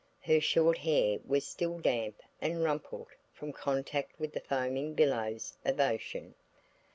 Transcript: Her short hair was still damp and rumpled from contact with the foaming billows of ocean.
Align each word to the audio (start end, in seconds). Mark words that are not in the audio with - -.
Her 0.21 0.41
short 0.41 0.79
hair 0.79 1.19
was 1.27 1.45
still 1.47 1.77
damp 1.77 2.23
and 2.41 2.63
rumpled 2.63 3.09
from 3.31 3.53
contact 3.53 4.19
with 4.19 4.33
the 4.33 4.39
foaming 4.41 4.95
billows 4.95 5.53
of 5.63 5.79
ocean. 5.79 6.33